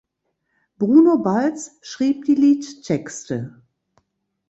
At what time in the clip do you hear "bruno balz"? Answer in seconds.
0.79-1.77